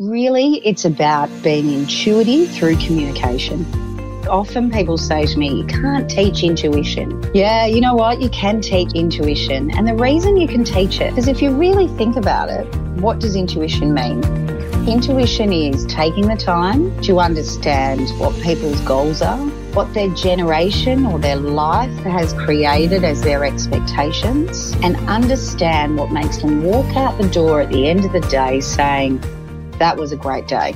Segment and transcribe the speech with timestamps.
[0.00, 3.66] Really, it's about being intuitive through communication.
[4.28, 7.28] Often people say to me, you can't teach intuition.
[7.34, 8.22] Yeah, you know what?
[8.22, 9.76] You can teach intuition.
[9.76, 13.18] And the reason you can teach it is if you really think about it, what
[13.18, 14.22] does intuition mean?
[14.88, 19.44] Intuition is taking the time to understand what people's goals are,
[19.74, 26.38] what their generation or their life has created as their expectations, and understand what makes
[26.38, 29.20] them walk out the door at the end of the day saying,
[29.78, 30.74] That was a great day.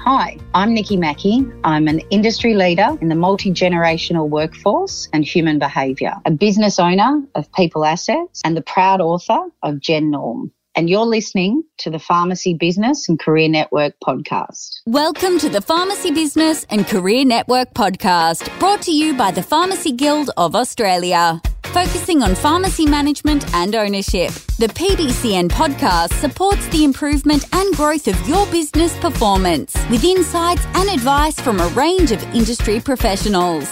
[0.00, 1.46] Hi, I'm Nikki Mackey.
[1.64, 7.22] I'm an industry leader in the multi generational workforce and human behaviour, a business owner
[7.34, 11.98] of people assets, and the proud author of Gen Norm and you're listening to the
[11.98, 14.80] Pharmacy Business and Career Network podcast.
[14.86, 19.92] Welcome to the Pharmacy Business and Career Network podcast, brought to you by the Pharmacy
[19.92, 21.40] Guild of Australia.
[21.74, 28.28] Focusing on pharmacy management and ownership, the PBCN podcast supports the improvement and growth of
[28.28, 33.64] your business performance with insights and advice from a range of industry professionals.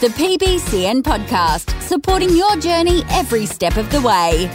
[0.00, 4.48] The PBCN podcast, supporting your journey every step of the way.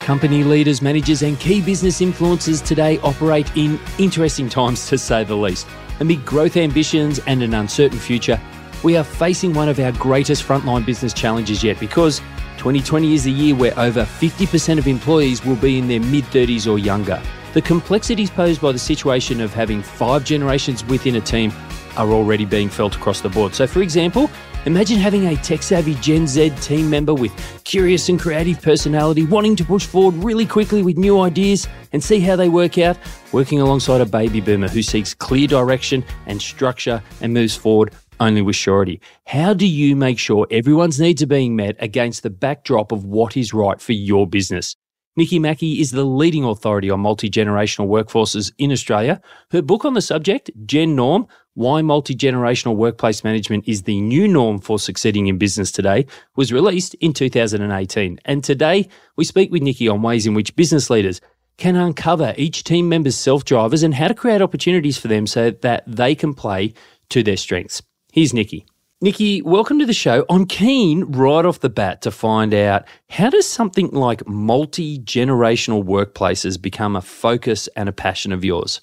[0.00, 5.36] Company leaders, managers, and key business influencers today operate in interesting times to say the
[5.36, 5.68] least.
[6.00, 8.40] Amid growth ambitions and an uncertain future,
[8.86, 12.20] we are facing one of our greatest frontline business challenges yet because
[12.58, 16.70] 2020 is the year where over 50% of employees will be in their mid 30s
[16.70, 17.20] or younger.
[17.52, 21.52] The complexities posed by the situation of having five generations within a team
[21.96, 23.56] are already being felt across the board.
[23.56, 24.30] So, for example,
[24.66, 27.30] Imagine having a tech savvy Gen Z team member with
[27.62, 32.18] curious and creative personality, wanting to push forward really quickly with new ideas and see
[32.18, 32.98] how they work out,
[33.30, 38.42] working alongside a baby boomer who seeks clear direction and structure and moves forward only
[38.42, 39.00] with surety.
[39.26, 43.36] How do you make sure everyone's needs are being met against the backdrop of what
[43.36, 44.76] is right for your business?
[45.16, 49.20] Nikki Mackey is the leading authority on multi generational workforces in Australia.
[49.50, 54.28] Her book on the subject, Gen Norm why Multi Generational Workplace Management is the New
[54.28, 58.20] Norm for Succeeding in Business Today was released in 2018.
[58.26, 61.22] And today we speak with Nikki on ways in which business leaders
[61.56, 65.50] can uncover each team member's self drivers and how to create opportunities for them so
[65.50, 66.74] that they can play
[67.08, 67.82] to their strengths.
[68.16, 68.64] Here's Nikki.
[69.02, 70.24] Nikki, welcome to the show.
[70.30, 75.84] I'm keen right off the bat to find out how does something like multi generational
[75.84, 78.80] workplaces become a focus and a passion of yours?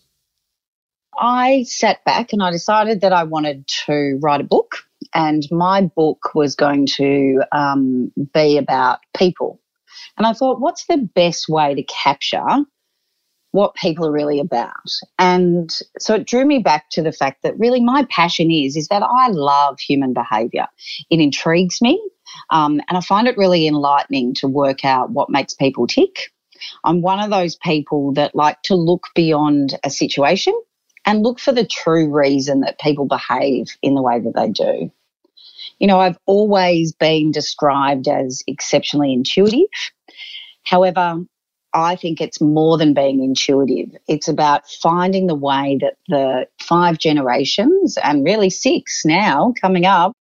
[1.17, 4.75] I sat back and I decided that I wanted to write a book,
[5.15, 9.59] and my book was going to um, be about people.
[10.15, 12.65] And I thought, what's the best way to capture
[13.53, 14.89] what people are really about?
[15.19, 18.87] And so it drew me back to the fact that really my passion is is
[18.87, 20.67] that I love human behaviour.
[21.09, 22.01] It intrigues me,
[22.49, 26.33] um, and I find it really enlightening to work out what makes people tick.
[26.83, 30.59] I'm one of those people that like to look beyond a situation
[31.05, 34.91] and look for the true reason that people behave in the way that they do.
[35.77, 39.67] You know, I've always been described as exceptionally intuitive.
[40.63, 41.23] However,
[41.73, 43.95] I think it's more than being intuitive.
[44.07, 50.15] It's about finding the way that the five generations and really six now coming up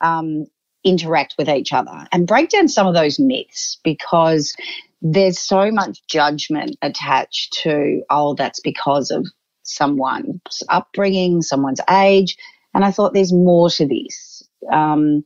[0.00, 0.46] um,
[0.82, 4.54] interact with each other and break down some of those myths because
[5.02, 9.26] there's so much judgment attached to, oh, that's because of
[9.62, 12.36] someone's upbringing, someone's age.
[12.72, 14.33] And I thought there's more to this.
[14.70, 15.24] Um,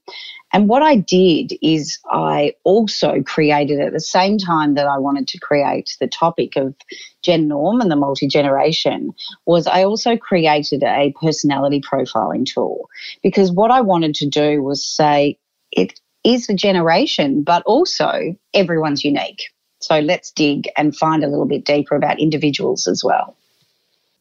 [0.52, 5.28] and what I did is I also created at the same time that I wanted
[5.28, 6.74] to create the topic of
[7.22, 9.12] Gen Norm and the multi generation
[9.46, 12.88] was I also created a personality profiling tool
[13.22, 15.38] because what I wanted to do was say
[15.72, 19.42] it is the generation, but also everyone's unique.
[19.80, 23.36] So let's dig and find a little bit deeper about individuals as well.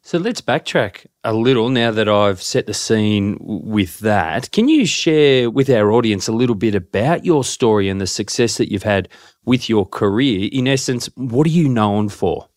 [0.08, 4.50] So let's backtrack a little now that I've set the scene with that.
[4.54, 8.56] Can you share with our audience a little bit about your story and the success
[8.56, 9.10] that you've had
[9.44, 10.48] with your career?
[10.50, 12.48] In essence, what are you known for?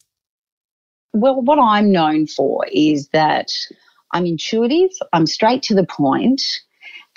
[1.12, 3.50] Well, what I'm known for is that
[4.12, 6.40] I'm intuitive, I'm straight to the point,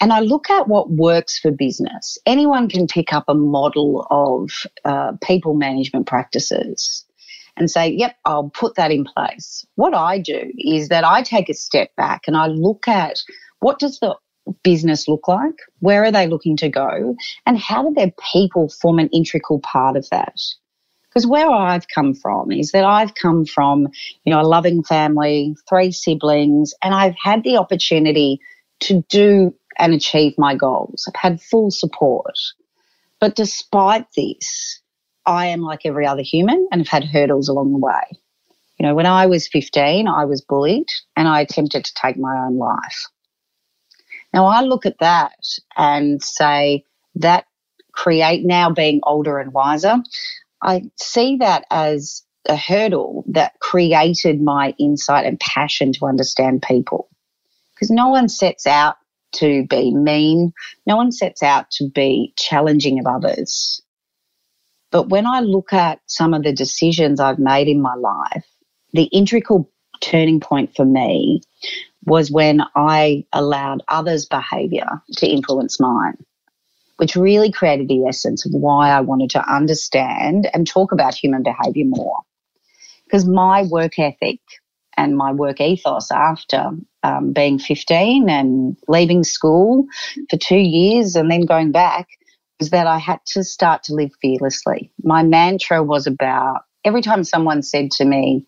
[0.02, 2.18] and I look at what works for business.
[2.26, 4.50] Anyone can pick up a model of
[4.84, 7.06] uh, people management practices
[7.58, 9.66] and say, yep, I'll put that in place.
[9.76, 13.22] What I do is that I take a step back and I look at
[13.60, 14.16] what does the
[14.64, 15.56] business look like?
[15.80, 17.16] Where are they looking to go?
[17.46, 20.36] And how do their people form an integral part of that?
[21.10, 23.88] Because where I've come from is that I've come from,
[24.26, 28.40] you know, a loving family, three siblings, and I've had the opportunity
[28.82, 31.06] to do and achieve my goals.
[31.08, 32.36] I've had full support.
[33.20, 34.82] But despite this,
[35.26, 38.20] I am like every other human and have had hurdles along the way.
[38.80, 42.46] You know, when I was 15, I was bullied and I attempted to take my
[42.46, 43.08] own life.
[44.34, 45.36] Now I look at that
[45.78, 46.84] and say
[47.16, 47.46] that
[47.92, 49.98] create now being older and wiser,
[50.62, 57.10] I see that as a hurdle that created my insight and passion to understand people.
[57.74, 58.96] Because no one sets out
[59.36, 60.54] to be mean,
[60.86, 63.82] no one sets out to be challenging of others.
[64.94, 68.46] But when I look at some of the decisions I've made in my life,
[68.94, 69.70] the integral
[70.00, 71.42] turning point for me
[72.06, 76.18] was when I allowed others' behavior to influence mine
[76.98, 81.44] which really created the essence of why I wanted to understand and talk about human
[81.44, 82.20] behavior more.
[83.06, 84.40] Because my work ethic
[84.96, 86.72] and my work ethos after
[87.04, 89.86] um, being 15 and leaving school
[90.30, 92.08] for two years and then going back
[92.64, 94.90] was that I had to start to live fearlessly.
[95.04, 98.46] My mantra was about every time someone said to me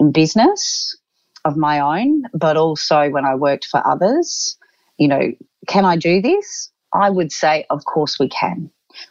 [0.00, 0.96] in business
[1.44, 4.56] of my own, but also when I worked for others,
[4.96, 5.32] you know,
[5.66, 6.70] can I do this?
[6.94, 8.70] I would say, of course, we can.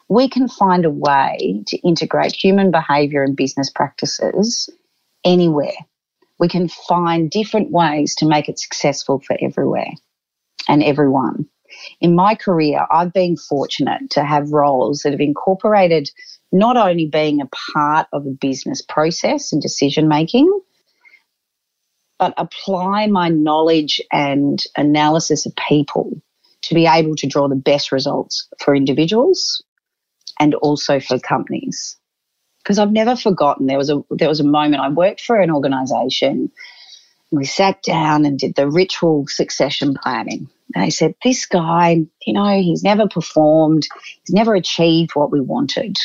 [0.10, 4.72] We can find a way to integrate human behavior and business practices
[5.24, 5.78] anywhere.
[6.40, 9.92] We can find different ways to make it successful for everywhere
[10.68, 11.48] and everyone.
[12.02, 16.10] In my career, I've been fortunate to have roles that have incorporated
[16.52, 20.50] not only being a part of a business process and decision making,
[22.20, 26.22] but apply my knowledge and analysis of people
[26.64, 29.64] to be able to draw the best results for individuals
[30.40, 31.98] and also for companies.
[32.64, 35.52] Because I've never forgotten there was a there was a moment I worked for an
[35.52, 36.52] organization.
[37.32, 40.50] We sat down and did the ritual succession planning.
[40.76, 43.88] And they said, This guy, you know, he's never performed,
[44.26, 45.98] he's never achieved what we wanted.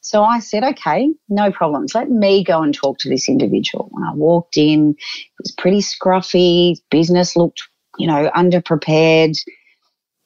[0.00, 1.94] So I said, okay, no problems.
[1.94, 3.90] Let me go and talk to this individual.
[3.94, 7.62] And I walked in, it was pretty scruffy, business looked
[7.98, 9.38] you know, underprepared.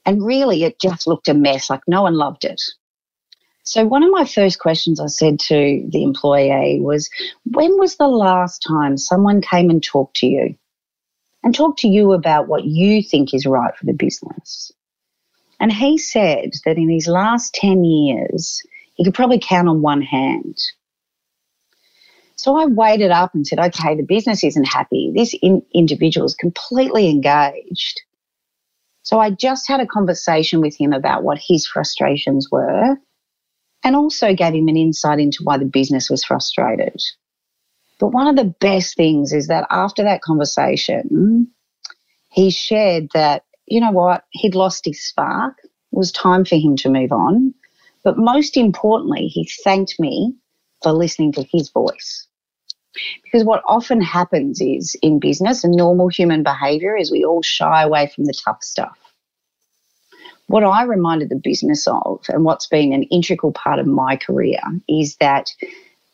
[0.04, 2.60] And really, it just looked a mess, like no one loved it.
[3.68, 7.10] So, one of my first questions I said to the employee was,
[7.44, 10.54] When was the last time someone came and talked to you
[11.42, 14.72] and talked to you about what you think is right for the business?
[15.60, 18.62] And he said that in his last 10 years,
[18.94, 20.56] he could probably count on one hand.
[22.36, 25.12] So I weighed up and said, okay, the business isn't happy.
[25.14, 28.00] This in- individual is completely engaged.
[29.02, 32.96] So I just had a conversation with him about what his frustrations were
[33.84, 37.02] and also gave him an insight into why the business was frustrated.
[37.98, 41.48] But one of the best things is that after that conversation,
[42.30, 45.58] he shared that, you know what, he'd lost his spark.
[45.64, 47.54] It was time for him to move on.
[48.04, 50.34] But most importantly, he thanked me
[50.82, 52.26] for listening to his voice.
[53.24, 57.82] Because what often happens is in business and normal human behavior is we all shy
[57.82, 58.96] away from the tough stuff.
[60.48, 64.60] What I reminded the business of, and what's been an integral part of my career,
[64.88, 65.50] is that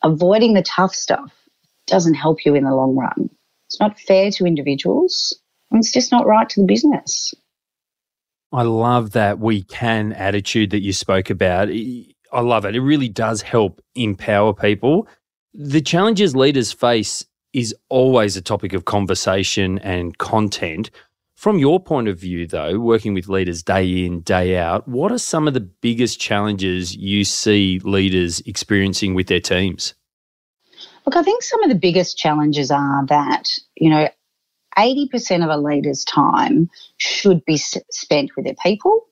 [0.03, 1.33] avoiding the tough stuff
[1.87, 3.29] doesn't help you in the long run.
[3.67, 5.37] It's not fair to individuals,
[5.71, 7.33] and it's just not right to the business.
[8.51, 11.69] I love that we can attitude that you spoke about.
[11.69, 12.75] I love it.
[12.75, 15.07] It really does help empower people
[15.57, 20.91] the challenges leaders face is always a topic of conversation and content.
[21.35, 25.17] From your point of view, though, working with leaders day in, day out, what are
[25.17, 29.93] some of the biggest challenges you see leaders experiencing with their teams?
[31.05, 34.09] Look, I think some of the biggest challenges are that, you know,
[34.77, 39.05] 80% of a leader's time should be spent with their people,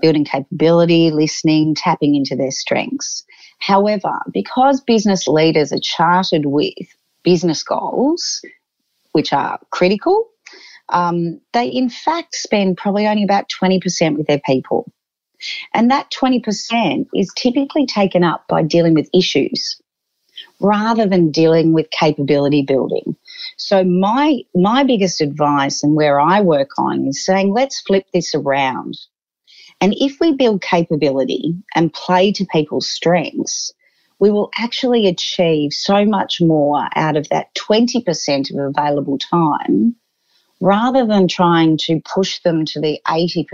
[0.00, 3.24] building capability, listening, tapping into their strengths.
[3.58, 6.74] However, because business leaders are chartered with
[7.22, 8.42] business goals,
[9.12, 10.28] which are critical,
[10.88, 14.90] um, they in fact spend probably only about 20% with their people.
[15.74, 19.80] And that 20% is typically taken up by dealing with issues
[20.60, 23.16] rather than dealing with capability building.
[23.56, 28.34] So my my biggest advice and where I work on is saying let's flip this
[28.34, 28.98] around.
[29.80, 33.72] And if we build capability and play to people's strengths,
[34.18, 39.94] we will actually achieve so much more out of that 20% of available time
[40.60, 43.46] rather than trying to push them to the 80%.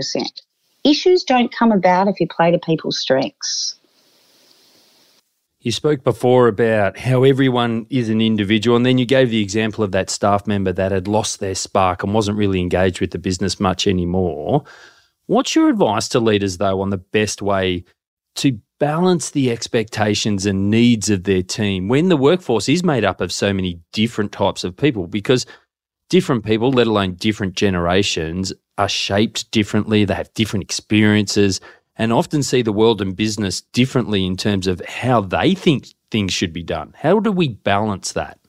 [0.83, 3.75] Issues don't come about if you play to people's strengths.
[5.61, 9.81] You spoke before about how everyone is an individual, and then you gave the example
[9.81, 13.17] of that staff member that had lost their spark and wasn't really engaged with the
[13.17, 14.65] business much anymore.
[15.27, 17.85] What's your advice to leaders, though, on the best way
[18.35, 23.21] to balance the expectations and needs of their team when the workforce is made up
[23.21, 25.07] of so many different types of people?
[25.07, 25.45] Because
[26.09, 31.61] different people, let alone different generations, are shaped differently, they have different experiences,
[31.95, 36.33] and often see the world and business differently in terms of how they think things
[36.33, 36.93] should be done.
[36.97, 38.39] How do we balance that?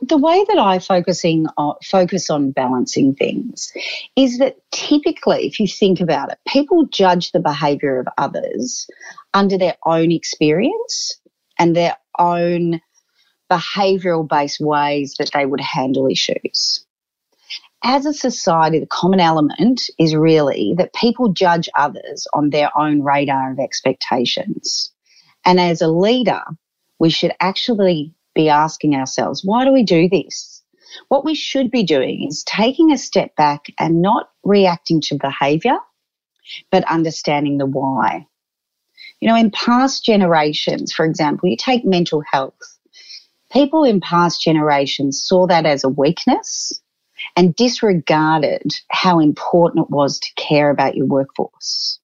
[0.00, 3.72] the way that I focusing on, focus on balancing things
[4.16, 8.88] is that typically, if you think about it, people judge the behaviour of others
[9.34, 11.20] under their own experience
[11.58, 12.80] and their own
[13.50, 16.84] behavioural based ways that they would handle issues.
[17.82, 23.02] As a society, the common element is really that people judge others on their own
[23.02, 24.90] radar of expectations.
[25.44, 26.42] And as a leader,
[26.98, 30.62] we should actually be asking ourselves, why do we do this?
[31.08, 35.78] What we should be doing is taking a step back and not reacting to behavior,
[36.70, 38.26] but understanding the why.
[39.20, 42.77] You know, in past generations, for example, you take mental health.
[43.52, 46.80] People in past generations saw that as a weakness
[47.36, 51.98] and disregarded how important it was to care about your workforce.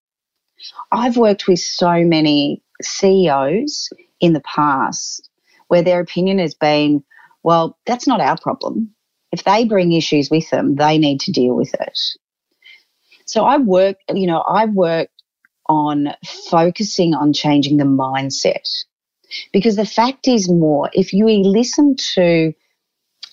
[0.90, 5.28] I've worked with so many CEOs in the past
[5.68, 7.04] where their opinion has been,
[7.42, 8.94] well, that's not our problem.
[9.32, 11.98] If they bring issues with them, they need to deal with it.
[13.26, 15.08] So I work, you know, I work
[15.66, 16.14] on
[16.50, 18.68] focusing on changing the mindset
[19.52, 22.52] because the fact is more, if you listen to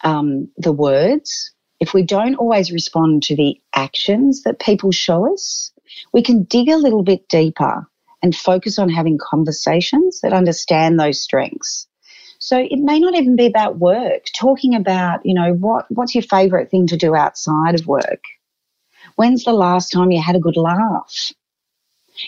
[0.03, 5.71] um, the words, if we don't always respond to the actions that people show us,
[6.13, 7.87] we can dig a little bit deeper
[8.23, 11.87] and focus on having conversations that understand those strengths
[12.41, 16.23] so it may not even be about work, talking about, you know, what, what's your
[16.23, 18.23] favorite thing to do outside of work?
[19.15, 21.31] When's the last time you had a good laugh?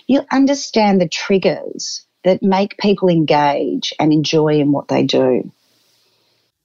[0.05, 5.51] You understand the triggers that make people engage and enjoy in what they do.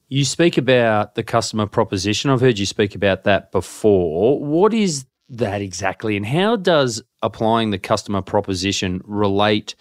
[0.08, 2.30] You speak about the customer proposition.
[2.30, 4.40] I've heard you speak about that before.
[4.40, 9.74] What is that exactly, and how does applying the customer proposition relate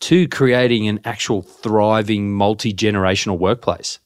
[0.00, 4.00] to creating an actual thriving multi generational workplace?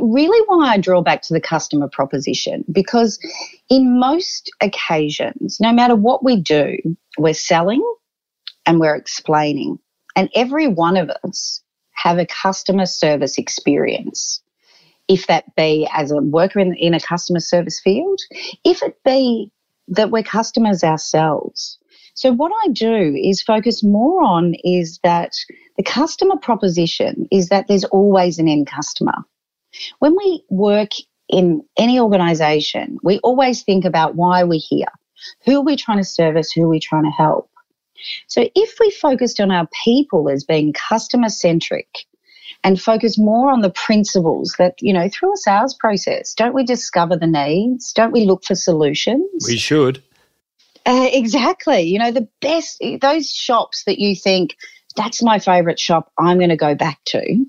[0.00, 3.18] Really, why I draw back to the customer proposition because
[3.68, 6.76] in most occasions, no matter what we do,
[7.18, 7.82] we're selling
[8.66, 9.80] and we're explaining,
[10.16, 11.62] and every one of us
[11.92, 14.40] have a customer service experience.
[15.08, 18.20] If that be as a worker in, in a customer service field,
[18.64, 19.50] if it be
[19.88, 21.78] that we're customers ourselves,
[22.14, 25.32] so what I do is focus more on is that
[25.76, 29.14] the customer proposition is that there's always an end customer.
[30.00, 30.90] When we work
[31.28, 34.92] in any organization, we always think about why we're here.
[35.44, 36.50] Who are we trying to service?
[36.50, 37.49] Who are we trying to help?
[38.26, 42.06] So if we focused on our people as being customer centric
[42.62, 46.64] and focus more on the principles that, you know, through a sales process, don't we
[46.64, 47.92] discover the needs?
[47.92, 49.44] Don't we look for solutions?
[49.46, 50.02] We should.
[50.86, 51.82] Uh, exactly.
[51.82, 54.56] You know, the best, those shops that you think,
[54.96, 57.46] that's my favorite shop, I'm going to go back to.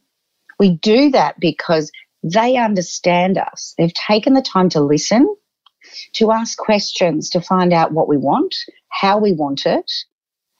[0.60, 1.92] We do that because
[2.24, 3.74] they understand us.
[3.78, 5.36] They've taken the time to listen,
[6.14, 8.56] to ask questions, to find out what we want,
[8.90, 9.92] how we want it,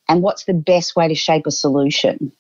[0.08, 2.32] and what's the best way to shape a solution.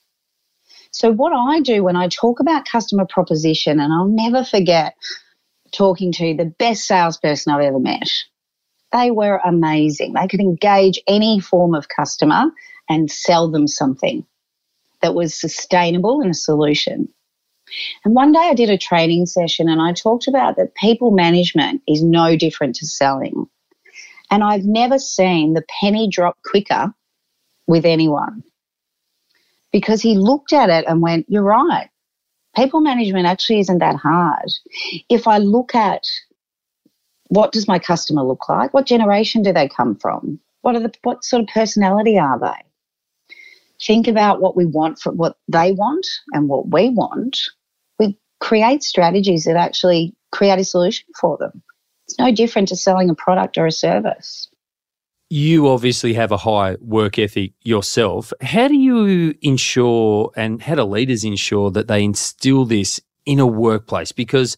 [0.91, 4.95] So, what I do when I talk about customer proposition, and I'll never forget
[5.71, 8.09] talking to the best salesperson I've ever met
[8.91, 10.13] they were amazing.
[10.13, 12.51] They could engage any form of customer
[12.89, 14.25] and sell them something
[15.01, 17.07] that was sustainable and a solution.
[18.03, 21.81] And one day I did a training session and I talked about that people management
[21.87, 23.45] is no different to selling.
[24.29, 26.93] And I've never seen the penny drop quicker
[27.71, 28.43] with anyone
[29.71, 31.89] because he looked at it and went, You're right.
[32.55, 34.51] People management actually isn't that hard.
[35.09, 36.03] If I look at
[37.29, 38.73] what does my customer look like?
[38.73, 40.37] What generation do they come from?
[40.63, 43.35] What are the what sort of personality are they?
[43.81, 47.39] Think about what we want for what they want and what we want.
[47.97, 51.63] We create strategies that actually create a solution for them.
[52.05, 54.50] It's no different to selling a product or a service.
[55.33, 58.33] You obviously have a high work ethic yourself.
[58.41, 63.47] How do you ensure and how do leaders ensure that they instill this in a
[63.47, 64.11] workplace?
[64.11, 64.57] Because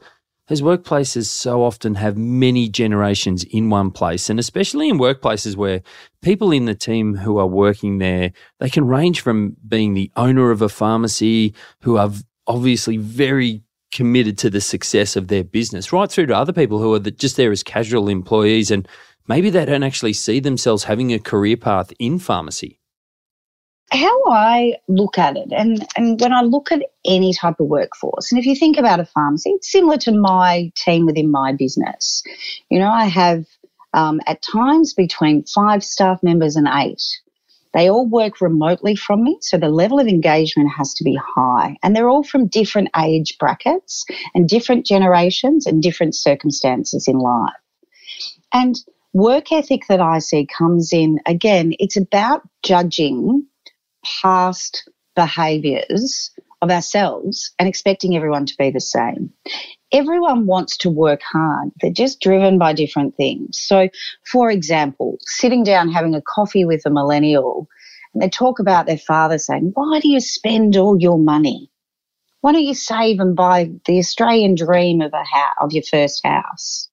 [0.50, 5.84] as workplaces so often have many generations in one place, and especially in workplaces where
[6.24, 10.50] people in the team who are working there, they can range from being the owner
[10.50, 12.10] of a pharmacy who are
[12.48, 13.62] obviously very
[13.92, 17.38] committed to the success of their business, right through to other people who are just
[17.38, 18.88] there as casual employees and
[19.28, 22.80] maybe they don't actually see themselves having a career path in pharmacy.
[23.92, 28.32] how I look at it, and, and when I look at any type of workforce,
[28.32, 32.24] and if you think about a pharmacy, it's similar to my team within my business.
[32.70, 33.46] You know, I have
[33.94, 37.04] um, at times between five staff members and eight.
[37.74, 41.76] They all work remotely from me, so the level of engagement has to be high.
[41.82, 47.54] And they're all from different age brackets and different generations and different circumstances in life.
[48.54, 48.76] And
[49.14, 53.46] work ethic that I see comes in again, it's about judging
[54.22, 59.32] past behaviors of ourselves and expecting everyone to be the same.
[59.92, 61.70] Everyone wants to work hard.
[61.80, 63.60] They're just driven by different things.
[63.60, 63.90] So,
[64.26, 67.68] for example, sitting down having a coffee with a millennial,
[68.14, 71.70] and they talk about their father saying, Why do you spend all your money?
[72.42, 76.26] Why don't you save and buy the Australian dream of a house, of your first
[76.26, 76.90] house?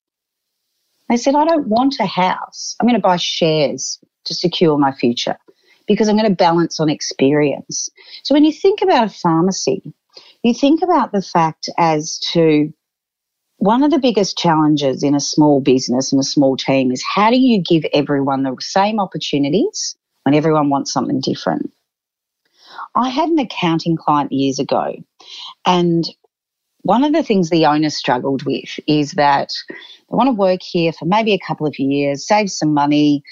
[1.11, 2.77] They said, I don't want a house.
[2.79, 5.37] I'm going to buy shares to secure my future
[5.89, 7.91] because I'm going to balance on experience.
[8.23, 9.83] So when you think about a pharmacy,
[10.45, 12.73] you think about the fact as to
[13.57, 17.29] one of the biggest challenges in a small business and a small team is how
[17.29, 21.73] do you give everyone the same opportunities when everyone wants something different?
[22.95, 24.95] I had an accounting client years ago,
[25.67, 26.05] and
[26.83, 30.93] one of the things the owner struggled with is that they want to work here
[30.93, 33.23] for maybe a couple of years, save some money,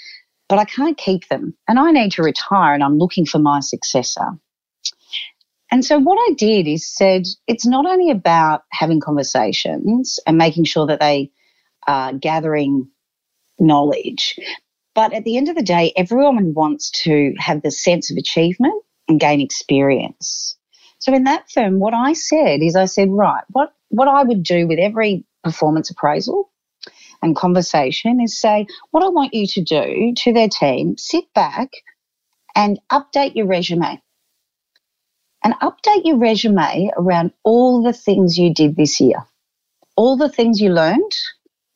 [0.47, 3.59] but I can't keep them and I need to retire and I'm looking for my
[3.59, 4.27] successor.
[5.71, 10.63] And so what I did is said it's not only about having conversations and making
[10.63, 11.31] sure that they
[11.87, 12.89] are gathering
[13.59, 14.39] knowledge,
[14.95, 18.83] but at the end of the day, everyone wants to have the sense of achievement
[19.07, 20.55] and gain experience.
[20.99, 24.43] So in that firm, what I said is I said, right, what, what I would
[24.43, 26.51] do with every performance appraisal
[27.21, 31.69] and conversation is say, what I want you to do to their team, sit back
[32.55, 34.01] and update your resume.
[35.41, 39.25] And update your resume around all the things you did this year,
[39.95, 41.15] all the things you learned,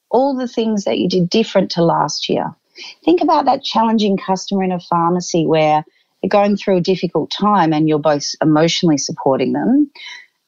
[0.09, 2.53] all the things that you did different to last year.
[3.05, 5.85] Think about that challenging customer in a pharmacy where
[6.29, 9.91] going through a difficult time and you're both emotionally supporting them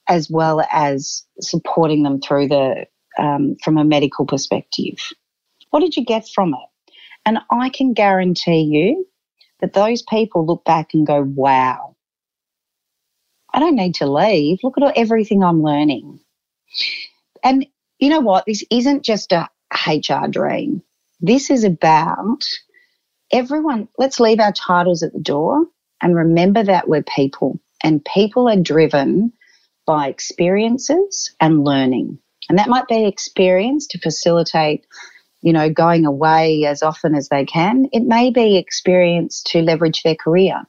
[0.08, 2.86] as well as supporting them through the
[3.18, 4.98] um, from a medical perspective.
[5.70, 6.94] What did you get from it?
[7.26, 9.08] And I can guarantee you
[9.62, 11.96] that those people look back and go, wow,
[13.54, 14.60] I don't need to leave.
[14.64, 16.20] Look at everything I'm learning.
[17.44, 17.66] And
[18.00, 18.46] you know what?
[18.46, 19.50] This isn't just a
[19.88, 20.84] HR dream.
[21.22, 22.44] This is about
[23.32, 23.88] everyone.
[23.98, 25.66] Let's leave our titles at the door
[26.02, 29.34] and remember that we're people, and people are driven
[29.86, 32.20] by experiences and learning.
[32.50, 34.86] And that might be experience to facilitate,
[35.42, 37.86] you know, going away as often as they can.
[37.92, 40.64] It may be experience to leverage their career.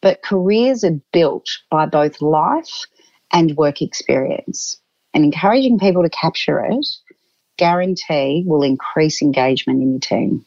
[0.00, 2.86] But careers are built by both life
[3.32, 4.80] and work experience.
[5.12, 6.86] And encouraging people to capture it,
[7.58, 10.46] guarantee, will increase engagement in your team.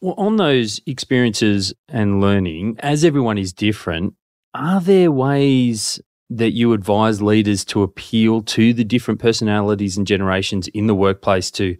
[0.00, 4.14] Well, on those experiences and learning, as everyone is different,
[4.54, 10.68] are there ways that you advise leaders to appeal to the different personalities and generations
[10.68, 11.76] in the workplace to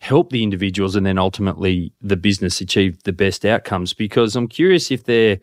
[0.00, 3.94] help the individuals and then ultimately the business achieve the best outcomes?
[3.94, 5.38] Because I'm curious if there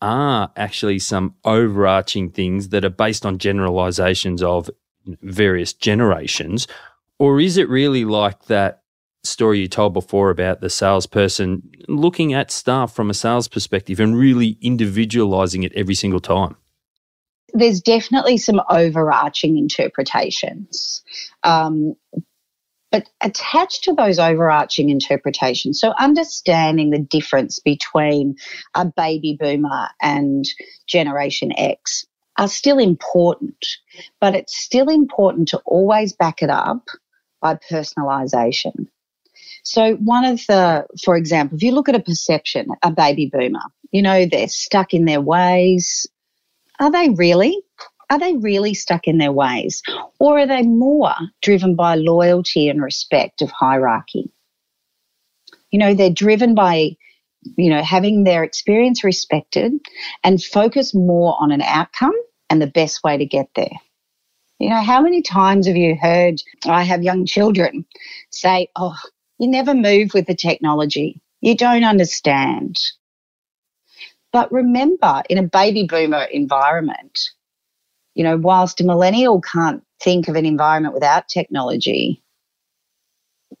[0.00, 4.70] are actually some overarching things that are based on generalizations of
[5.22, 6.66] various generations,
[7.18, 8.83] or is it really like that
[9.24, 14.16] story you told before about the salesperson looking at staff from a sales perspective and
[14.16, 16.56] really individualizing it every single time?
[17.54, 21.02] there's definitely some overarching interpretations.
[21.44, 21.94] Um,
[22.90, 28.36] but attached to those overarching interpretations, so understanding the difference between
[28.74, 30.44] a baby boomer and
[30.86, 32.06] Generation X
[32.38, 33.66] are still important,
[34.20, 36.86] but it's still important to always back it up
[37.40, 38.86] by personalisation.
[39.64, 43.62] So, one of the, for example, if you look at a perception, a baby boomer,
[43.90, 46.06] you know, they're stuck in their ways,
[46.78, 47.62] are they really?
[48.10, 49.82] Are they really stuck in their ways?
[50.20, 54.30] Or are they more driven by loyalty and respect of hierarchy?
[55.70, 56.96] You know, they're driven by,
[57.56, 59.72] you know, having their experience respected
[60.22, 62.14] and focus more on an outcome
[62.50, 63.72] and the best way to get there.
[64.58, 67.86] You know, how many times have you heard, I have young children
[68.30, 68.96] say, oh,
[69.38, 71.20] you never move with the technology.
[71.40, 72.78] You don't understand.
[74.32, 77.20] But remember, in a baby boomer environment,
[78.14, 82.22] you know, whilst a millennial can't think of an environment without technology,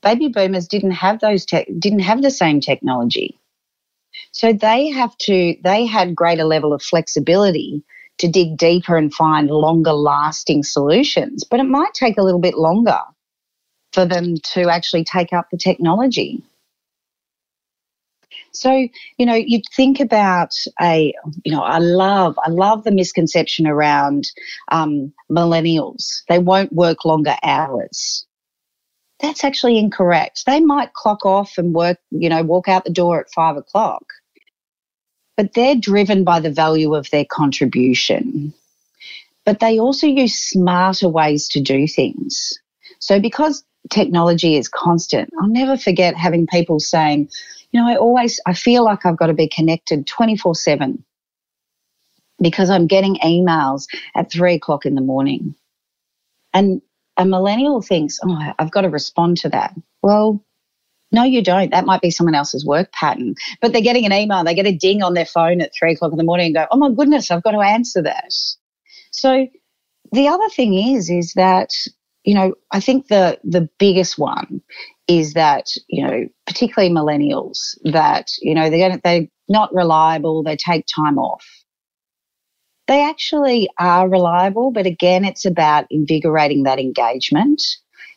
[0.02, 3.38] baby boomers didn't have those te- didn't have the same technology.
[4.32, 7.84] So they have to, they had greater level of flexibility
[8.18, 11.44] to dig deeper and find longer lasting solutions.
[11.44, 13.00] But it might take a little bit longer
[13.94, 16.42] for them to actually take up the technology.
[18.52, 21.12] So, you know, you think about a,
[21.44, 24.30] you know, I love, I love the misconception around
[24.70, 26.22] um, millennials.
[26.28, 28.26] They won't work longer hours.
[29.20, 30.44] That's actually incorrect.
[30.46, 34.04] They might clock off and work, you know, walk out the door at five o'clock
[35.36, 38.52] but they're driven by the value of their contribution.
[39.44, 42.58] But they also use smarter ways to do things.
[42.98, 47.30] So because technology is constant, I'll never forget having people saying,
[47.72, 51.04] you know, I always I feel like I've got to be connected 24 7
[52.40, 55.54] because I'm getting emails at three o'clock in the morning.
[56.52, 56.82] And
[57.16, 59.74] a millennial thinks, oh, I've got to respond to that.
[60.02, 60.44] Well,
[61.12, 61.70] no, you don't.
[61.70, 63.36] That might be someone else's work pattern.
[63.60, 66.12] But they're getting an email, they get a ding on their phone at three o'clock
[66.12, 68.32] in the morning and go, oh my goodness, I've got to answer that.
[69.12, 69.46] So
[70.10, 71.70] the other thing is, is that,
[72.24, 74.62] you know, I think the the biggest one
[75.06, 80.86] is that, you know, particularly millennials, that, you know, they're they're not reliable, they take
[80.86, 81.44] time off.
[82.86, 87.62] They actually are reliable, but again, it's about invigorating that engagement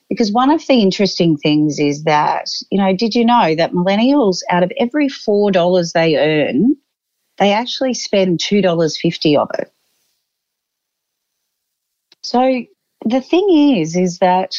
[0.09, 4.39] because one of the interesting things is that, you know, did you know that millennials,
[4.49, 6.75] out of every $4 they earn,
[7.37, 9.71] they actually spend $2.50 of it.
[12.23, 12.65] So
[13.05, 14.55] the thing is, is that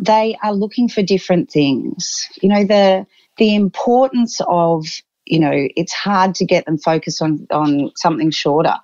[0.00, 2.28] they are looking for different things.
[2.40, 3.06] You know, the
[3.36, 4.86] the importance of,
[5.24, 8.76] you know, it's hard to get them focused on on something shorter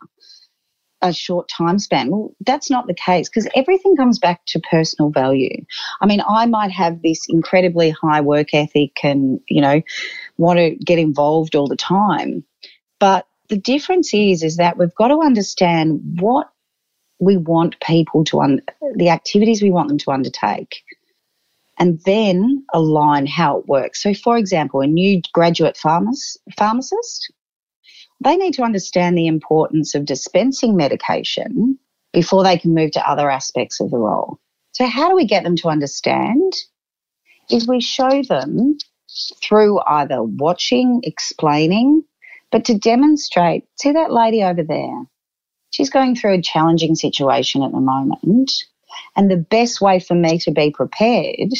[1.02, 2.10] a short time span.
[2.10, 5.64] Well, that's not the case because everything comes back to personal value.
[6.00, 9.82] I mean, I might have this incredibly high work ethic and, you know,
[10.36, 12.44] want to get involved all the time.
[12.98, 16.50] But the difference is, is that we've got to understand what
[17.20, 18.62] we want people to, un-
[18.96, 20.82] the activities we want them to undertake
[21.78, 24.02] and then align how it works.
[24.02, 27.32] So, for example, a new graduate pharmacist, pharmacist
[28.22, 31.78] they need to understand the importance of dispensing medication
[32.12, 34.38] before they can move to other aspects of the role.
[34.72, 36.52] So, how do we get them to understand?
[37.50, 38.76] Is we show them
[39.42, 42.04] through either watching, explaining,
[42.52, 45.06] but to demonstrate see that lady over there?
[45.70, 48.52] She's going through a challenging situation at the moment.
[49.16, 51.50] And the best way for me to be prepared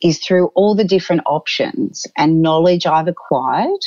[0.00, 3.80] is through all the different options and knowledge I've acquired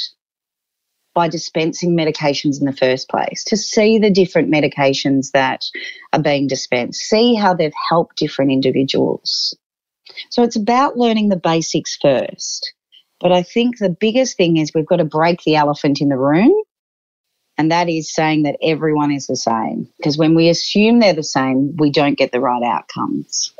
[1.16, 5.66] by dispensing medications in the first place, to see the different medications that
[6.14, 9.56] are being dispensed, see how they've helped different individuals.
[10.30, 12.74] So it's about learning the basics first.
[13.20, 16.18] But I think the biggest thing is we've got to break the elephant in the
[16.18, 16.54] room.
[17.60, 19.90] And that is saying that everyone is the same.
[19.98, 23.54] Because when we assume they're the same, we don't get the right outcomes.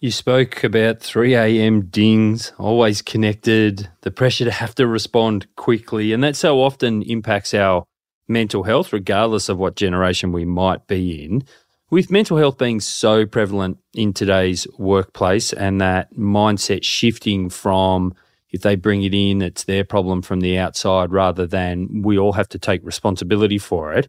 [0.00, 1.82] You spoke about 3 a.m.
[1.86, 7.52] dings, always connected, the pressure to have to respond quickly, and that so often impacts
[7.52, 7.84] our
[8.26, 11.44] mental health, regardless of what generation we might be in.
[11.90, 18.14] With mental health being so prevalent in today's workplace and that mindset shifting from
[18.50, 22.32] if they bring it in, it's their problem from the outside rather than we all
[22.32, 24.08] have to take responsibility for it.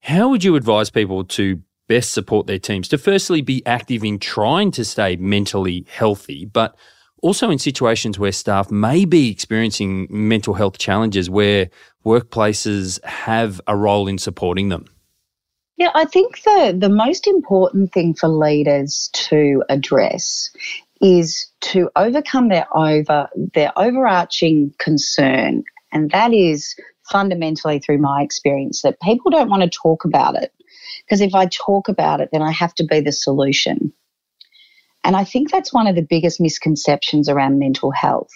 [0.00, 4.18] How would you advise people to best support their teams to firstly be active in
[4.18, 6.76] trying to stay mentally healthy, but
[7.22, 11.70] also in situations where staff may be experiencing mental health challenges where
[12.04, 14.86] workplaces have a role in supporting them?
[15.76, 20.50] Yeah, I think the, the most important thing for leaders to address
[21.02, 25.64] is to overcome their over their overarching concern.
[25.92, 26.74] And that is
[27.10, 30.52] fundamentally through my experience that people don't want to talk about it.
[31.04, 33.92] Because if I talk about it, then I have to be the solution.
[35.04, 38.30] And I think that's one of the biggest misconceptions around mental health.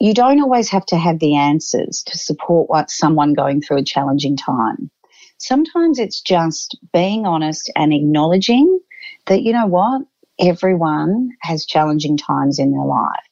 [0.00, 3.84] You don't always have to have the answers to support what someone going through a
[3.84, 4.90] challenging time.
[5.38, 8.80] Sometimes it's just being honest and acknowledging
[9.26, 10.02] that, you know what,
[10.40, 13.24] everyone has challenging times in their life.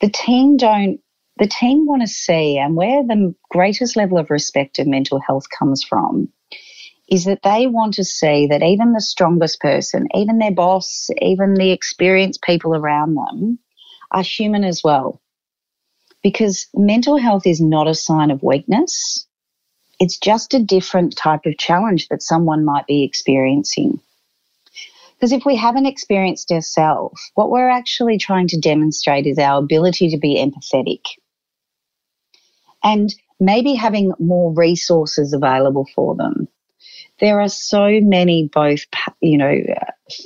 [0.00, 1.00] The team don't
[1.38, 5.46] the team want to see and where the greatest level of respect of mental health
[5.58, 6.28] comes from
[7.08, 11.54] is that they want to see that even the strongest person, even their boss, even
[11.54, 13.58] the experienced people around them
[14.10, 15.20] are human as well.
[16.22, 19.26] Because mental health is not a sign of weakness.
[19.98, 24.00] It's just a different type of challenge that someone might be experiencing.
[25.22, 30.10] Because if we haven't experienced ourselves, what we're actually trying to demonstrate is our ability
[30.10, 31.02] to be empathetic.
[32.82, 36.48] and maybe having more resources available for them.
[37.20, 38.80] There are so many both,
[39.20, 39.58] you know,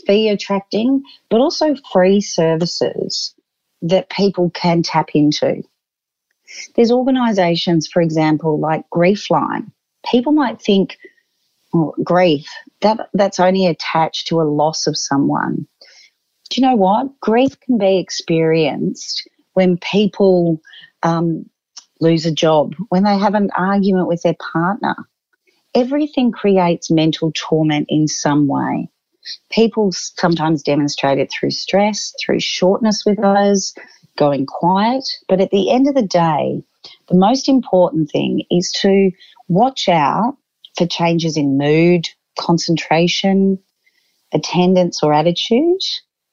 [0.07, 3.35] fee attracting, but also free services
[3.83, 5.63] that people can tap into.
[6.75, 9.71] There's organisations, for example, like Griefline.
[10.11, 10.99] People might think,
[11.73, 12.47] well, grief,
[12.81, 15.67] that, that's only attached to a loss of someone.
[16.51, 17.19] Do you know what?
[17.21, 20.61] Grief can be experienced when people
[21.03, 21.49] um,
[22.01, 24.95] lose a job, when they have an argument with their partner.
[25.75, 28.89] Everything creates mental torment in some way.
[29.51, 33.75] People sometimes demonstrate it through stress, through shortness with others,
[34.17, 35.05] going quiet.
[35.29, 36.63] But at the end of the day,
[37.09, 39.11] the most important thing is to
[39.49, 40.37] watch out
[40.77, 43.59] for changes in mood, concentration,
[44.33, 45.81] attendance, or attitude,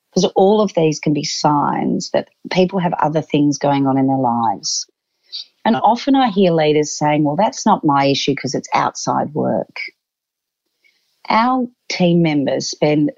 [0.09, 4.07] because all of these can be signs that people have other things going on in
[4.07, 4.85] their lives.
[5.65, 9.79] And often I hear leaders saying, well, that's not my issue because it's outside work.
[11.29, 13.11] Our team members spend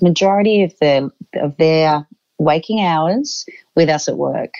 [0.00, 2.06] majority of their of their
[2.38, 3.44] waking hours
[3.76, 4.54] with us at work.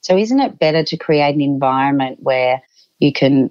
[0.00, 2.62] So isn't it better to create an environment where
[2.98, 3.50] you can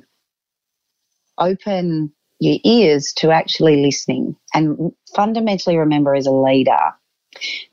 [1.38, 2.14] open
[2.44, 6.78] your ears to actually listening and fundamentally remember as a leader,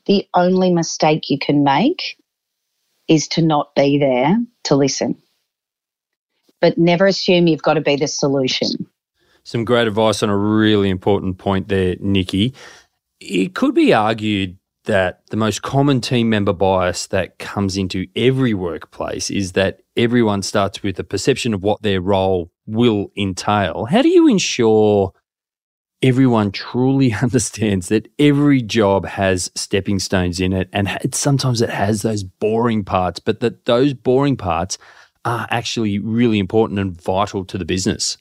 [0.05, 2.17] the only mistake you can make
[3.09, 5.21] is to not be there to listen.
[6.61, 8.87] But never assume you've got to be the solution.
[9.43, 12.53] Some great advice on a really important point there, Nikki.
[13.19, 18.53] It could be argued that the most common team member bias that comes into every
[18.53, 23.85] workplace is that everyone starts with a perception of what their role will entail.
[23.85, 25.13] How do you ensure
[26.01, 32.01] everyone truly understands that every job has stepping stones in it and sometimes it has
[32.01, 34.77] those boring parts, but that those boring parts
[35.25, 38.17] are actually really important and vital to the business?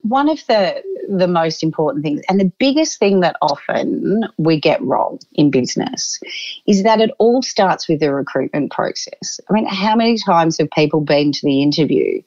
[0.00, 4.82] One of the the most important things and the biggest thing that often we get
[4.82, 6.20] wrong in business
[6.66, 9.40] is that it all starts with the recruitment process.
[9.48, 12.20] I mean, how many times have people been to the interview,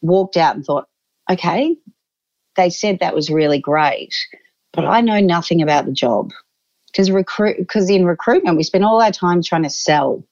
[0.00, 0.88] walked out and thought,
[1.30, 1.76] okay,
[2.56, 4.14] they said that was really great,
[4.72, 6.32] but I know nothing about the job.
[6.88, 10.22] Because recruit because in recruitment we spend all our time trying to sell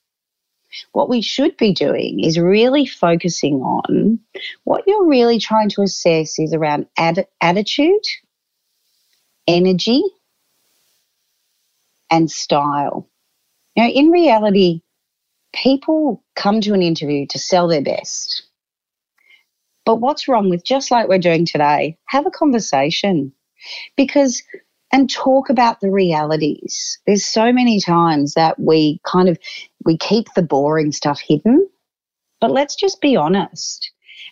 [0.92, 4.20] what we should be doing is really focusing on
[4.64, 8.04] what you're really trying to assess is around ad- attitude,
[9.46, 10.02] energy,
[12.10, 13.08] and style.
[13.76, 14.82] Know, in reality,
[15.54, 18.44] people come to an interview to sell their best.
[19.84, 23.32] But what's wrong with just like we're doing today, have a conversation
[23.96, 24.42] because
[24.92, 26.98] and talk about the realities.
[27.06, 29.38] There's so many times that we kind of
[29.84, 31.68] we keep the boring stuff hidden,
[32.40, 33.90] but let's just be honest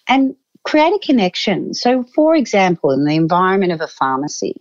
[0.09, 1.75] and create a connection.
[1.75, 4.61] So for example, in the environment of a pharmacy,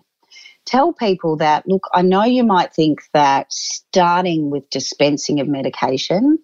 [0.66, 6.38] tell people that look, I know you might think that starting with dispensing of medication,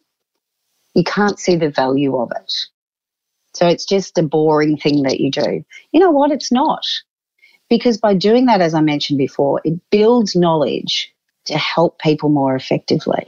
[0.96, 2.52] you can't see the value of it.
[3.54, 5.64] So it's just a boring thing that you do.
[5.92, 6.32] You know what?
[6.32, 6.84] It's not.
[7.70, 11.14] Because by doing that, as I mentioned before, it builds knowledge
[11.46, 13.26] to help people more effectively.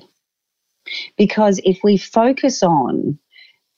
[1.18, 3.18] Because if we focus on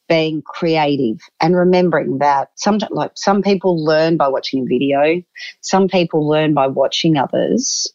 [0.09, 5.21] being creative and remembering that some like some people learn by watching a video,
[5.61, 7.87] some people learn by watching others,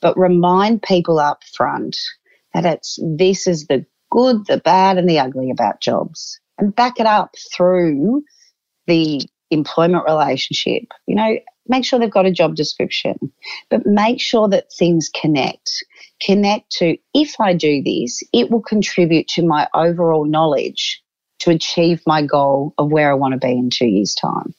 [0.00, 1.96] but remind people up front
[2.54, 7.00] that it's this is the good, the bad, and the ugly about jobs, and back
[7.00, 8.22] it up through
[8.86, 10.84] the employment relationship.
[11.06, 13.32] You know, make sure they've got a job description,
[13.70, 15.84] but make sure that things connect.
[16.20, 21.02] Connect to if I do this, it will contribute to my overall knowledge
[21.40, 24.54] to achieve my goal of where I want to be in two years' time.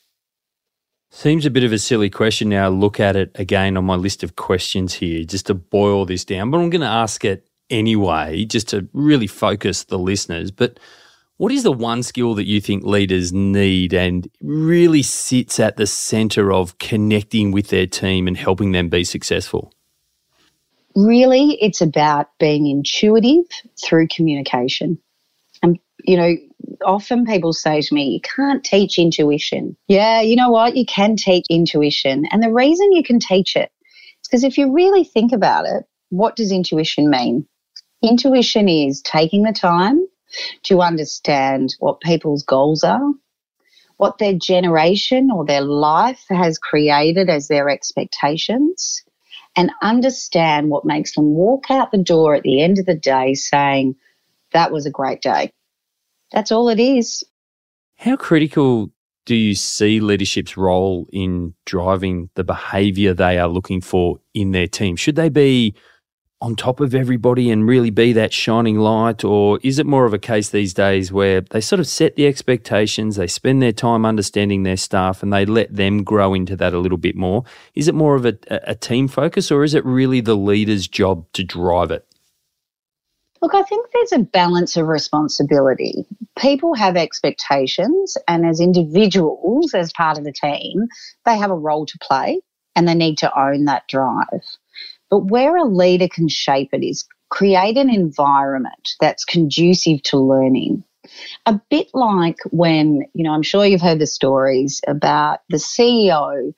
[1.12, 2.70] Seems a bit of a silly question now.
[2.70, 6.50] Look at it again on my list of questions here, just to boil this down,
[6.50, 10.52] but I'm going to ask it anyway, just to really focus the listeners.
[10.52, 10.80] But
[11.44, 15.86] what is the one skill that you think leaders need and really sits at the
[15.86, 19.74] center of connecting with their team and helping them be successful?
[20.96, 23.44] Really, it's about being intuitive
[23.84, 24.98] through communication.
[25.62, 26.34] And, you know,
[26.86, 29.76] often people say to me, you can't teach intuition.
[29.90, 30.78] Yeah, you know what?
[30.78, 32.26] You can teach intuition.
[32.32, 33.70] And the reason you can teach it
[34.22, 37.46] is because if you really think about it, what does intuition mean?
[38.02, 40.08] Intuition is taking the time
[40.64, 43.14] to understand what people's goals are,
[43.98, 49.04] what their generation or their life has created as their expectations,
[49.56, 53.34] and understand what makes them walk out the door at the end of the day
[53.34, 53.96] saying,
[54.52, 55.52] That was a great day.
[56.32, 57.24] That's all it is.
[57.98, 58.92] How critical
[59.26, 64.68] do you see leadership's role in driving the behavior they are looking for in their
[64.68, 64.96] team?
[64.96, 65.76] Should they be
[66.44, 69.24] on top of everybody and really be that shining light?
[69.24, 72.28] Or is it more of a case these days where they sort of set the
[72.28, 76.74] expectations, they spend their time understanding their staff, and they let them grow into that
[76.74, 77.46] a little bit more?
[77.76, 81.26] Is it more of a, a team focus, or is it really the leader's job
[81.32, 82.06] to drive it?
[83.42, 86.06] Look, I think there's a balance of responsibility.
[86.38, 90.88] People have expectations, and as individuals, as part of the team,
[91.26, 92.42] they have a role to play
[92.76, 94.58] and they need to own that drive.
[95.14, 100.84] But where a leader can shape it is create an environment that's conducive to learning.
[101.46, 106.56] A bit like when, you know, I'm sure you've heard the stories about the CEO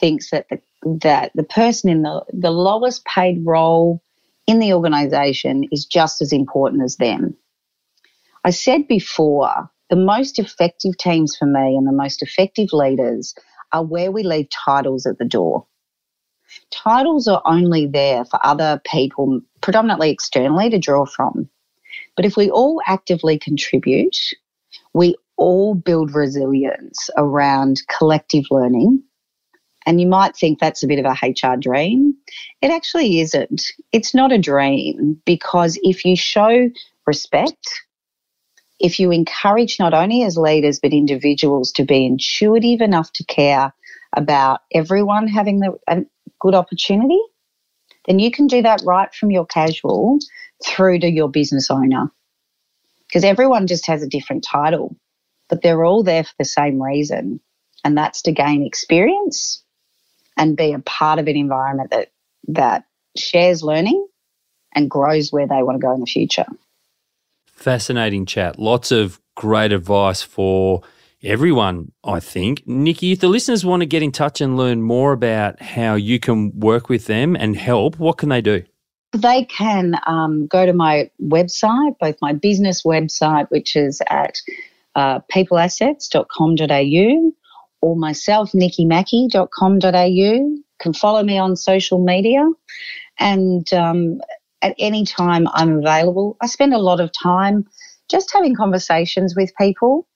[0.00, 0.60] thinks that the
[1.02, 4.02] that the person in the, the lowest paid role
[4.48, 7.36] in the organization is just as important as them.
[8.42, 13.36] I said before, the most effective teams for me and the most effective leaders
[13.70, 15.68] are where we leave titles at the door.
[16.70, 21.48] Titles are only there for other people, predominantly externally, to draw from.
[22.16, 24.16] But if we all actively contribute,
[24.92, 29.02] we all build resilience around collective learning
[29.86, 32.14] and you might think that's a bit of a HR dream.
[32.62, 33.62] It actually isn't.
[33.92, 36.70] It's not a dream because if you show
[37.06, 37.68] respect,
[38.84, 43.72] if you encourage not only as leaders but individuals to be intuitive enough to care
[44.14, 46.04] about everyone having the, a
[46.38, 47.18] good opportunity,
[48.06, 50.18] then you can do that right from your casual
[50.66, 52.12] through to your business owner.
[53.08, 54.94] Because everyone just has a different title,
[55.48, 57.40] but they're all there for the same reason,
[57.84, 59.64] and that's to gain experience
[60.36, 62.10] and be a part of an environment that
[62.48, 62.84] that
[63.16, 64.06] shares learning
[64.74, 66.44] and grows where they want to go in the future.
[67.64, 68.58] Fascinating chat.
[68.58, 70.82] Lots of great advice for
[71.22, 72.62] everyone, I think.
[72.66, 76.20] Nicky, if the listeners want to get in touch and learn more about how you
[76.20, 78.64] can work with them and help, what can they do?
[79.12, 84.34] They can um, go to my website, both my business website, which is at
[84.94, 87.32] uh, peopleassets.com.au,
[87.80, 90.58] or myself, nickymackie.com.au.
[90.80, 92.46] Can follow me on social media.
[93.18, 94.20] And um,
[94.64, 96.36] at any time I'm available.
[96.40, 97.66] I spend a lot of time
[98.10, 100.08] just having conversations with people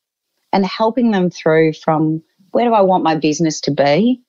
[0.52, 4.22] and helping them through from where do I want my business to be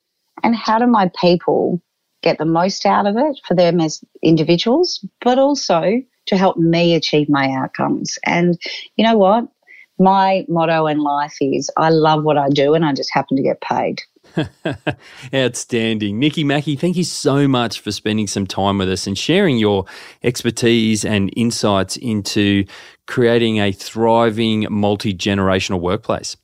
[0.43, 1.81] and how do my people
[2.21, 6.93] get the most out of it for them as individuals, but also to help me
[6.93, 8.19] achieve my outcomes.
[8.25, 8.59] And
[8.97, 9.47] you know what?
[9.99, 13.43] my motto in life is I love what I do and I just happen to
[13.43, 14.01] get paid.
[15.33, 16.19] Outstanding.
[16.19, 19.85] Nicky Mackie, thank you so much for spending some time with us and sharing your
[20.23, 22.65] expertise and insights into
[23.07, 26.37] creating a thriving multi generational workplace.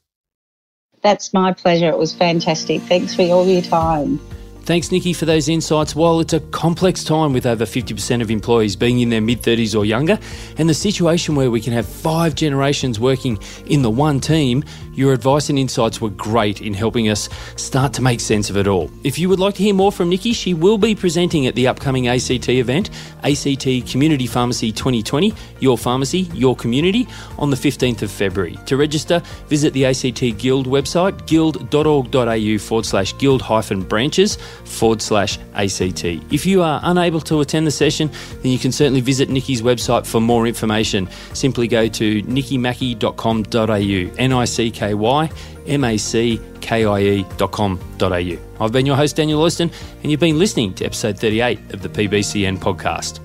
[1.01, 1.89] That's my pleasure.
[1.89, 2.81] It was fantastic.
[2.81, 4.19] Thanks for all your time.
[4.65, 5.95] Thanks, Nicky, for those insights.
[5.95, 9.77] While it's a complex time with over 50% of employees being in their mid 30s
[9.77, 10.17] or younger,
[10.57, 14.63] and the situation where we can have five generations working in the one team,
[14.95, 18.65] your advice and insights were great in helping us start to make sense of it
[18.65, 18.89] all.
[19.03, 21.67] If you would like to hear more from Nicky, she will be presenting at the
[21.67, 22.89] upcoming ACT event,
[23.23, 28.57] ACT Community Pharmacy 2020, Your Pharmacy, Your Community, on the 15th of February.
[28.65, 35.37] To register, visit the ACT Guild website, guild.org.au forward slash guild hyphen branches forward slash
[35.53, 36.05] ACT.
[36.31, 38.09] If you are unable to attend the session,
[38.41, 41.09] then you can certainly visit Nicky's website for more information.
[41.33, 45.29] Simply go to nickymackie.com.au, N I C K Y
[45.67, 48.37] M A C K I E.com.au.
[48.59, 51.89] I've been your host, Daniel Oyston, and you've been listening to episode 38 of the
[51.89, 53.19] PBCN podcast.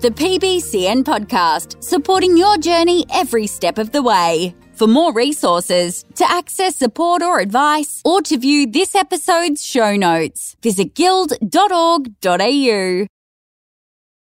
[0.00, 4.54] The PBCN podcast, supporting your journey every step of the way.
[4.76, 10.54] For more resources, to access support or advice, or to view this episode's show notes,
[10.62, 13.06] visit guild.org.au.